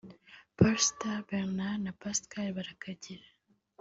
[0.57, 3.27] Pastor Bernard na Pascal Barakagira